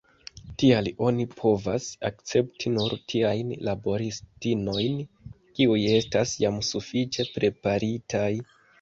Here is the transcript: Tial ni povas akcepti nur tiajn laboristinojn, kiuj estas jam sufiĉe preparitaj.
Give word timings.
Tial 0.61 0.87
ni 1.17 1.25
povas 1.41 1.89
akcepti 2.09 2.73
nur 2.79 2.97
tiajn 3.13 3.53
laboristinojn, 3.69 4.99
kiuj 5.31 5.79
estas 6.03 6.37
jam 6.47 6.61
sufiĉe 6.73 7.33
preparitaj. 7.39 8.31